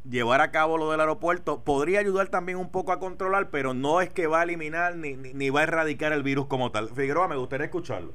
[0.09, 4.01] llevar a cabo lo del aeropuerto podría ayudar también un poco a controlar, pero no
[4.01, 6.89] es que va a eliminar ni, ni, va a erradicar el virus como tal.
[6.91, 8.13] Figueroa, me gustaría escucharlo.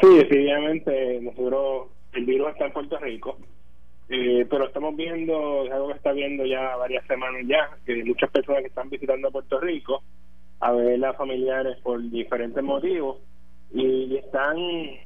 [0.00, 3.38] Sí, definitivamente nosotros, el virus está en Puerto Rico,
[4.08, 8.30] eh, pero estamos viendo, es algo que está viendo ya varias semanas ya, que muchas
[8.30, 10.02] personas que están visitando Puerto Rico
[10.60, 13.18] a ver a familiares por diferentes motivos
[13.72, 14.56] y están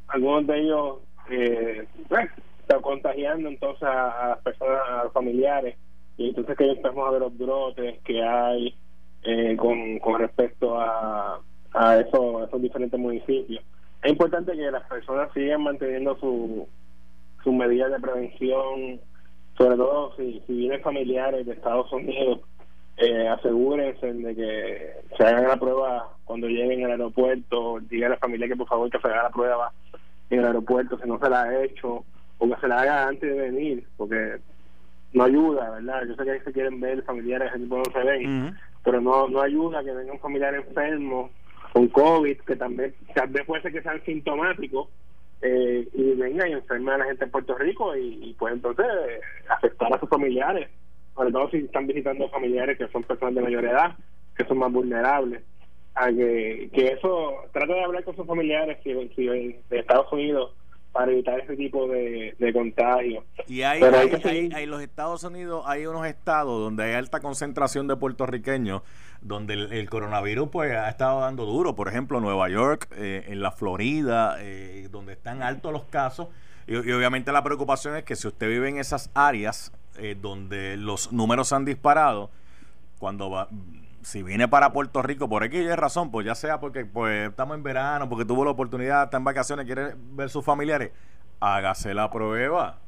[0.09, 0.97] algunos de ellos
[1.31, 2.29] eh, pues,
[2.69, 5.77] está contagiando entonces a, las personas, a los familiares,
[6.19, 8.75] y entonces que empezamos a ver los brotes que hay
[9.23, 11.41] eh, con, respecto a,
[11.73, 13.65] a eso, esos diferentes municipios.
[14.03, 16.69] Es importante que las personas sigan manteniendo su,
[17.43, 19.01] sus medidas de prevención,
[19.57, 22.41] sobre todo si, si vienen familiares de Estados Unidos,
[22.99, 28.17] eh, asegúrense de que se hagan la prueba cuando lleguen al aeropuerto, diga a la
[28.19, 29.73] familia que por favor que se haga la prueba
[30.31, 32.05] en el aeropuerto si no se la ha hecho,
[32.39, 34.39] o que se la haga antes de venir, porque
[35.13, 36.03] no ayuda, ¿verdad?
[36.07, 39.29] Yo sé que ahí se quieren ver familiares, ese tipo no se ven, pero no,
[39.29, 41.31] no ayuda que venga un familiar enfermo
[41.73, 44.89] con COVID, que también tal vez puede ser que sean sintomáticos,
[45.41, 48.87] eh, y venga y enferma a la gente en Puerto Rico y, puede entonces
[49.49, 50.69] afectar a sus familiares,
[51.15, 53.97] sobre todo si están visitando familiares que son personas de mayor edad,
[54.37, 55.43] que son más vulnerables.
[55.95, 60.55] A que, que eso, trata de hablar con sus familiares si, si de Estados Unidos
[60.93, 63.25] para evitar ese tipo de, de contagio.
[63.47, 67.97] Y hay, hay, hay, los Estados Unidos, hay unos estados donde hay alta concentración de
[67.97, 68.83] puertorriqueños,
[69.21, 73.53] donde el, coronavirus pues ha estado dando duro, por ejemplo Nueva York, eh, en la
[73.53, 76.29] Florida, eh, donde están altos los casos.
[76.67, 81.13] Y, obviamente la preocupación es que si usted vive en esas áreas eh, donde los
[81.13, 82.31] números han disparado,
[82.99, 83.49] cuando va,
[84.03, 87.57] si viene para Puerto Rico, por aquí hay razón, pues ya sea porque pues estamos
[87.57, 90.93] en verano, porque tuvo la oportunidad, está en vacaciones, quiere ver sus familiares,
[91.41, 92.79] hágase la prueba.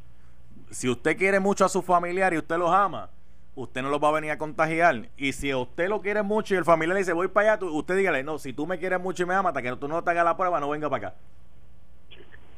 [0.71, 3.11] Si usted quiere mucho a sus familiares y usted los ama,
[3.55, 5.09] usted no los va a venir a contagiar.
[5.17, 7.97] Y si usted lo quiere mucho y el familiar le dice, voy para allá, usted
[7.97, 10.11] dígale, no, si tú me quieres mucho y me amas, hasta que tú no te
[10.11, 11.17] hagas la prueba, no venga para acá.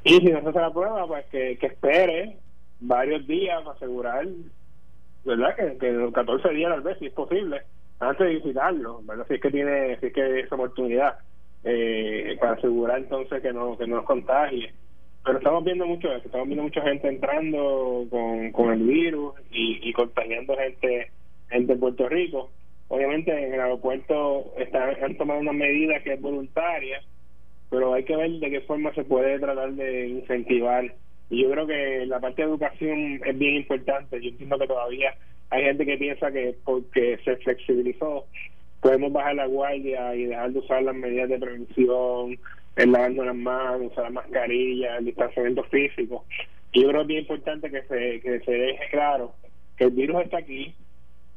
[0.05, 2.37] Y si no se hace la prueba, pues que, espere
[2.81, 4.27] varios días para asegurar,
[5.25, 5.57] ¿verdad?
[5.57, 7.63] Que, que los 14 días tal vez, si es posible
[8.03, 9.27] antes de visitarlo, ¿verdad?
[9.29, 11.19] Si es que tiene, si es que esa oportunidad
[11.65, 14.73] eh, para asegurar entonces que no que no nos contagie.
[15.25, 19.89] Pero estamos viendo mucho eso, estamos viendo mucha gente entrando con, con el virus y,
[19.89, 21.13] y contagiando gente
[21.49, 22.51] gente en Puerto Rico.
[22.89, 27.01] Obviamente en el aeropuerto están, han tomado una medida que es voluntaria,
[27.71, 30.93] pero hay que ver de qué forma se puede tratar de incentivar.
[31.31, 34.21] Y yo creo que la parte de educación es bien importante.
[34.21, 35.15] Yo entiendo que todavía
[35.51, 38.27] hay gente que piensa que porque se flexibilizó
[38.83, 42.39] podemos bajar la guardia y dejar de usar las medidas de prevención,
[42.77, 46.25] el lavando las manos, usar la mascarilla, el distanciamiento físico.
[46.73, 49.35] Y yo creo que es bien importante que se, que se deje claro
[49.77, 50.75] que el virus está aquí,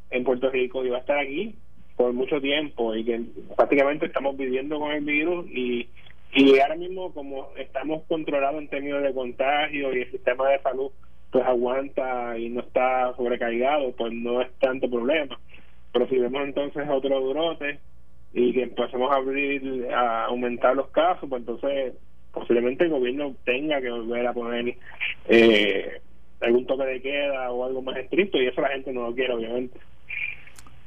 [0.10, 1.56] en Puerto Rico, y va a estar aquí
[1.96, 3.22] por mucho tiempo, y que
[3.56, 5.88] prácticamente estamos viviendo con el virus y
[6.36, 10.92] y ahora mismo como estamos controlados en términos de contagio y el sistema de salud
[11.32, 15.40] pues aguanta y no está sobrecargado, pues no es tanto problema.
[15.92, 17.80] Pero si vemos entonces otro brote
[18.34, 21.94] y que empezamos a abrir, a aumentar los casos, pues entonces
[22.34, 24.76] posiblemente el gobierno tenga que volver a poner
[25.28, 26.02] eh,
[26.42, 29.34] algún toque de queda o algo más estricto y eso la gente no lo quiere,
[29.34, 29.80] obviamente.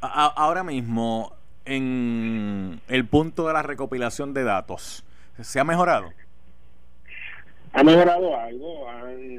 [0.00, 1.32] Ahora mismo,
[1.64, 5.04] en el punto de la recopilación de datos,
[5.40, 6.10] ¿se ha mejorado?
[7.72, 8.86] ha mejorado algo,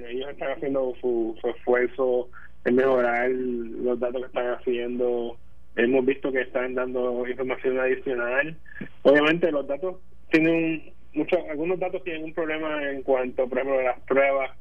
[0.07, 2.29] ellos están haciendo su, esfuerzo
[2.65, 5.37] en mejorar los datos que están haciendo,
[5.75, 8.55] hemos visto que están dando información adicional.
[9.01, 9.97] Obviamente los datos
[10.31, 14.51] tienen muchos, algunos datos tienen un problema en cuanto, por ejemplo, a las pruebas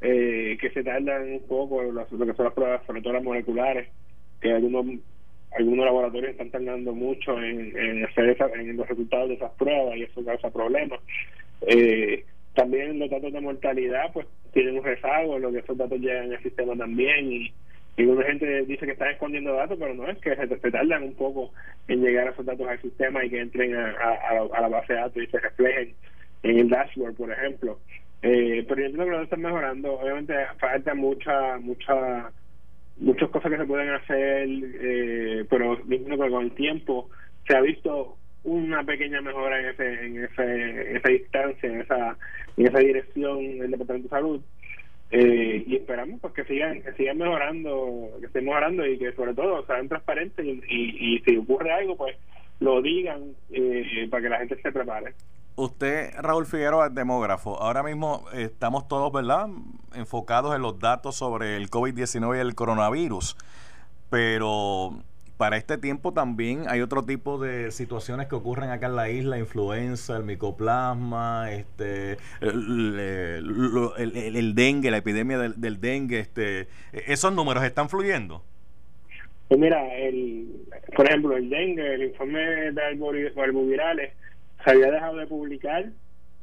[0.00, 3.88] eh, que se tardan un poco, lo que son las pruebas, sobre todo las moleculares,
[4.40, 4.86] que algunos
[5.56, 10.02] algunos laboratorios están tardando mucho en, en hacer en los resultados de esas pruebas y
[10.02, 11.00] eso causa problemas.
[11.66, 16.32] Eh, también los datos de mortalidad pues tienen un rezago, lo que esos datos llegan
[16.32, 17.52] al sistema también y,
[17.96, 21.14] y mucha gente dice que están escondiendo datos, pero no es que se, tardan un
[21.14, 21.52] poco
[21.88, 25.00] en llegar a esos datos al sistema y que entren a, a, la base de
[25.00, 25.94] datos y se reflejen
[26.42, 27.78] en el dashboard, por ejemplo.
[28.22, 30.00] Eh, pero yo entiendo que lo están mejorando.
[30.00, 32.30] Obviamente falta mucha, mucha,
[32.98, 37.10] muchas cosas que se pueden hacer, eh, pero mismo que con el tiempo
[37.46, 42.16] se ha visto una pequeña mejora en ese en ese esa distancia en esa
[42.56, 44.40] en esa dirección del departamento de salud.
[45.10, 49.34] Eh, y esperamos pues que sigan que sigan mejorando que estén mejorando y que sobre
[49.34, 52.16] todo sean transparentes y, y, si ocurre algo pues
[52.64, 55.14] lo digan eh, para que la gente se prepare
[55.56, 57.62] Usted, Raúl Figueroa, es demógrafo.
[57.62, 59.48] Ahora mismo estamos todos, ¿verdad?,
[59.94, 63.36] enfocados en los datos sobre el COVID-19 y el coronavirus.
[64.10, 64.98] Pero
[65.36, 69.38] para este tiempo también hay otro tipo de situaciones que ocurren acá en la isla,
[69.38, 72.96] influenza, el micoplasma, este, el,
[74.56, 78.42] dengue, la epidemia del, dengue, este, esos números están fluyendo.
[79.48, 80.48] Pues mira, el,
[80.96, 82.40] por ejemplo, el dengue, el informe
[82.72, 84.12] de albovirales
[84.64, 85.84] se había dejado de publicar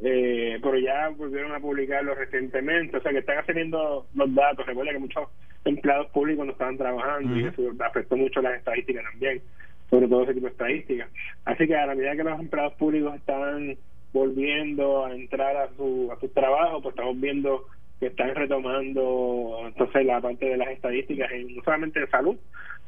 [0.04, 4.93] eh, pero ya volvieron a publicarlo recientemente, o sea que están saliendo los datos, recuerda
[4.93, 5.30] que muchos
[5.64, 9.43] empleados públicos no estaban trabajando y eso afectó mucho las estadísticas también,
[9.91, 11.08] sobre todo ese tipo de estadísticas.
[11.45, 13.78] Así que a la medida que los empleados públicos están
[14.12, 17.68] volviendo a entrar a su, a sus trabajos, pues estamos viendo
[17.99, 22.38] que están retomando entonces la parte de las estadísticas, no solamente en salud,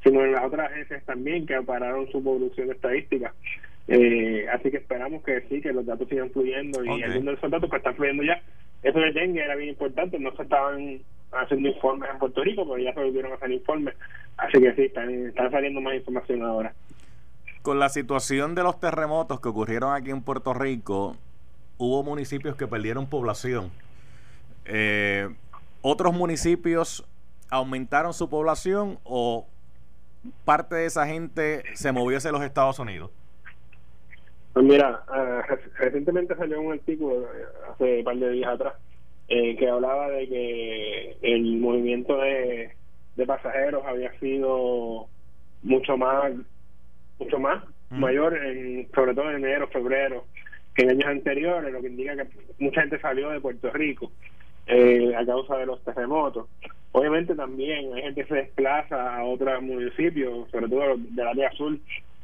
[0.03, 3.33] sino en las otras agencias también que pararon su producción de estadísticas.
[3.87, 7.51] Eh, así que esperamos que sí, que los datos sigan fluyendo y algunos de esos
[7.51, 8.41] datos que están fluyendo ya.
[8.81, 10.99] Eso de dengue era bien importante, no se estaban
[11.31, 13.95] haciendo informes en Puerto Rico, pero ya se volvieron a hacer informes.
[14.37, 16.73] Así que sí, están, están saliendo más información ahora.
[17.61, 21.15] Con la situación de los terremotos que ocurrieron aquí en Puerto Rico,
[21.77, 23.71] hubo municipios que perdieron población.
[24.65, 25.29] Eh,
[25.81, 27.05] ¿Otros municipios
[27.49, 29.47] aumentaron su población o
[30.45, 33.11] parte de esa gente se movió hacia los Estados Unidos?
[34.53, 35.41] Pues mira, ah,
[35.79, 38.73] recientemente salió un artículo eh, hace un par de días atrás
[39.27, 42.75] eh, que hablaba de que el movimiento de,
[43.25, 45.07] pasajeros había sido
[45.61, 46.33] mucho más
[47.19, 47.99] mucho más mm.
[47.99, 50.25] mayor en, sobre todo en enero febrero
[50.75, 52.27] que en años anteriores lo que indica que
[52.59, 54.11] mucha gente salió de Puerto Rico
[54.67, 56.47] eh, a causa de los terremotos
[56.93, 61.81] obviamente también hay gente que se desplaza a otros municipios sobre todo del área azul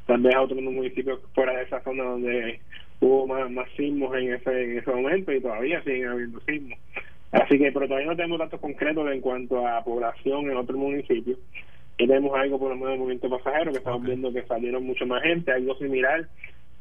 [0.09, 2.59] tal vez a otros municipios fuera de esa zona donde
[2.99, 6.80] hubo más, más sismos en ese, en ese momento y todavía siguen habiendo sismos.
[7.32, 11.38] Así que, pero todavía no tenemos datos concretos en cuanto a población en otros municipios.
[11.97, 15.05] Y tenemos algo por lo menos de movimiento pasajero, que estamos viendo que salieron mucho
[15.05, 16.28] más gente, algo similar,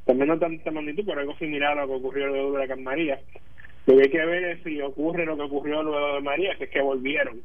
[0.06, 3.20] también no tanta magnitud, pero algo similar a lo que ocurrió luego de la María.
[3.86, 6.64] Lo que hay que ver es si ocurre lo que ocurrió luego de María, que
[6.64, 7.42] es que volvieron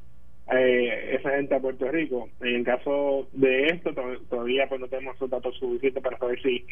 [0.51, 2.29] eh, esa gente a Puerto Rico.
[2.41, 3.93] En el caso de esto,
[4.29, 6.65] todavía pues no tenemos los datos suficientes para saber si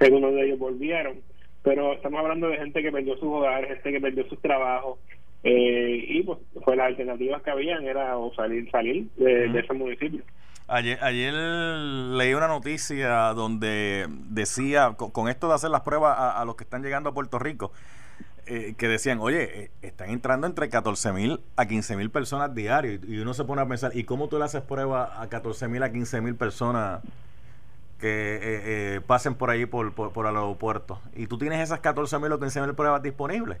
[0.00, 1.20] algunos de ellos volvieron,
[1.62, 4.98] pero estamos hablando de gente que perdió sus hogares, gente que perdió sus trabajos,
[5.44, 10.22] eh, y pues, pues las alternativas que habían era o salir salir de, ese municipio.
[10.68, 16.56] Ayer, ayer leí una noticia donde decía, con, esto de hacer las pruebas a los
[16.56, 17.72] que están llegando a Puerto Rico,
[18.46, 23.00] eh, que decían, oye, eh, están entrando entre 14 mil a 15 mil personas diarios.
[23.06, 25.82] Y uno se pone a pensar, ¿y cómo tú le haces prueba a 14 mil
[25.82, 27.02] a 15 mil personas
[28.00, 31.00] que eh, pasen por ahí por, por, el aeropuerto?
[31.14, 33.58] Y tú tienes esas 14 mil o 15 mil pruebas disponibles.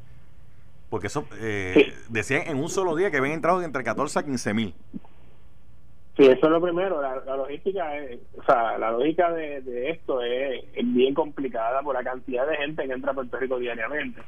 [0.90, 1.26] Porque eso
[2.10, 4.74] decían en un solo día que habían entrado entre 14 a 15 mil.
[6.16, 7.00] Sí, eso es lo primero.
[7.00, 11.94] La, logística, es, o sea, la lógica de, de esto es, es, bien complicada por
[11.94, 14.20] la cantidad de gente que entra a Puerto Rico diariamente.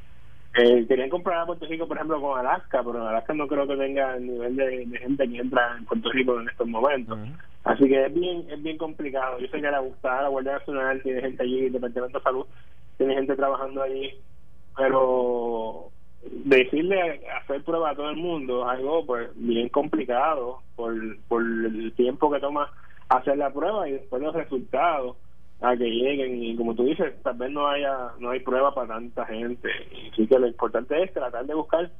[0.57, 3.67] Eh, querían comprar a Puerto Rico, por ejemplo, con Alaska, pero en Alaska no creo
[3.67, 7.19] que tenga el nivel de, gente que entra en Puerto Rico en estos momentos.
[7.65, 9.41] Así que es bien es bien complicado.
[9.41, 12.47] Yo sé que la, la Guardia Nacional tiene gente allí, el Departamento de Salud
[12.99, 14.15] tiene gente trabajando allí,
[14.77, 15.91] pero
[16.45, 20.95] decirle hacer prueba a todo el mundo es algo pues bien complicado por,
[21.29, 22.71] por el tiempo que toma
[23.09, 25.17] hacer la prueba y después los resultados
[25.65, 26.43] a que lleguen.
[26.43, 29.69] Y como tú dices tal vez no haya no hay prueba para tanta gente.
[29.93, 31.91] Y sí que lo importante es tratar de buscar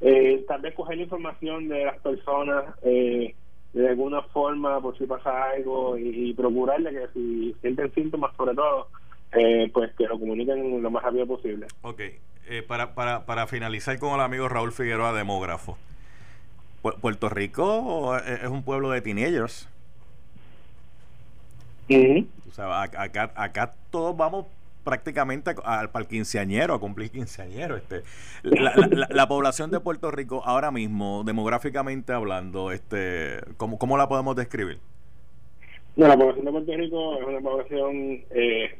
[0.00, 3.34] eh, tal vez coger información de las personas eh,
[3.72, 8.88] de alguna forma por si pasa algo y, procurarle que si sienten síntomas sobre todo
[9.32, 11.66] eh, pues que lo comuniquen lo más rápido posible.
[11.82, 12.00] Ok,
[12.66, 15.78] para, para, para finalizar con el amigo Raúl Figueroa demógrafo.
[16.82, 19.68] Puerto Rico es un pueblo de teenagers
[21.90, 24.46] o sea, acá, acá todos vamos
[24.84, 27.76] prácticamente al para el quinceañero, a cumplir quinceañero.
[27.76, 28.02] Este,
[28.42, 34.78] la, población de Puerto Rico ahora mismo, demográficamente hablando, este, ¿cómo, cómo la podemos describir?
[35.96, 38.78] No, la población de Puerto Rico es una población eh,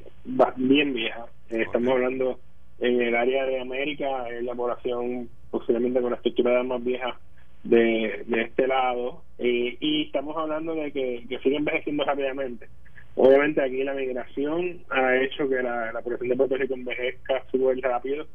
[0.57, 1.27] bien vieja.
[1.51, 2.39] Eh, estamos hablando
[2.79, 7.19] en el área de América, es la población posiblemente con la estructura más vieja
[7.65, 9.23] de, de este lado.
[9.39, 12.69] Eh, y estamos hablando de que, que sigue envejeciendo rápidamente.
[13.17, 18.27] Obviamente aquí la migración ha hecho que la, población de Puerto Rico envejezca súper rápido,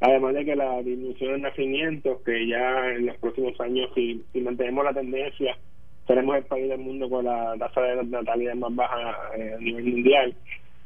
[0.00, 4.84] además de que la disminución de nacimientos, que ya en los próximos años, si, mantenemos
[4.84, 5.56] la tendencia,
[6.06, 9.84] seremos el país del mundo con la tasa de natalidad más baja eh, a nivel
[9.84, 10.34] mundial,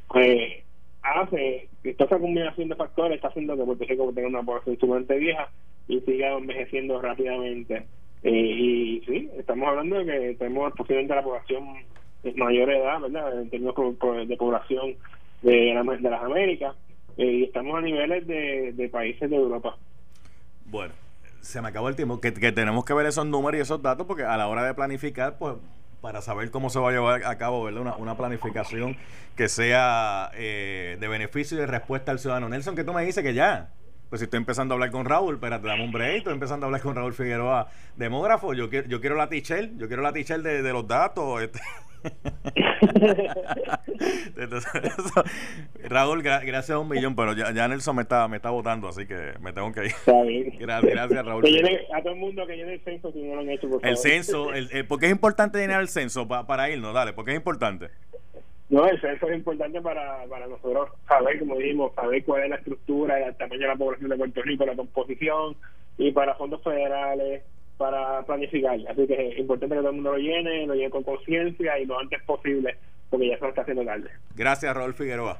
[0.07, 0.63] pues
[1.01, 4.77] hace que toda esa combinación de factores está haciendo que Puerto Rico tenga una población
[4.79, 5.49] sumamente vieja
[5.87, 7.85] y siga envejeciendo rápidamente.
[8.23, 11.63] Eh, y sí, estamos hablando de que tenemos posiblemente la población
[12.35, 13.41] mayor edad, ¿verdad?
[13.41, 13.75] En términos
[14.27, 14.95] de población
[15.41, 16.75] de, las Américas,
[17.17, 19.77] eh, y estamos a niveles de, países de Europa.
[20.65, 20.93] Bueno,
[21.41, 24.23] se me acabó el tiempo, que, tenemos que ver esos números y esos datos, porque
[24.23, 25.55] a la hora de planificar, pues
[26.01, 27.81] para saber cómo se va a llevar a cabo ¿verdad?
[27.81, 28.95] Una, una planificación
[29.35, 32.47] que sea eh, de beneficio y de respuesta al ciudadano.
[32.47, 33.69] Nelson, que tú me dices que ya,
[34.09, 36.67] Pues si estoy empezando a hablar con Raúl, espérate, dame un break, estoy empezando a
[36.67, 40.41] hablar con Raúl Figueroa, demógrafo, yo quiero, yo quiero la tichel, yo quiero la tichel
[40.41, 41.43] de, de los datos.
[41.43, 41.59] Este.
[45.83, 49.05] Raúl, gracias a un millón, pero ya, ya, Nelson me está, me está votando, así
[49.05, 49.93] que me tengo que ir.
[50.59, 51.45] Gracias, gracias Raúl.
[51.45, 53.87] a todo el mundo que llene el censo si no lo han hecho, por favor.
[53.87, 56.93] El censo, el, eh, ¿por qué es importante llenar el censo para irnos?
[56.93, 57.89] Dale, ¿por qué es importante?
[58.69, 63.17] No, censo es importante para, para nosotros saber, como dijimos, saber cuál es la estructura,
[63.17, 65.55] el tamaño de la población de Puerto Rico, la composición,
[65.97, 67.43] y para fondos federales,
[67.77, 68.77] para planificar.
[68.87, 71.85] Así que es importante que todo el mundo lo llene, lo llene con conciencia y
[71.85, 72.77] lo antes posible,
[73.09, 74.11] porque ya se lo está haciendo tarde.
[74.35, 75.39] Gracias, Raúl Figueroa.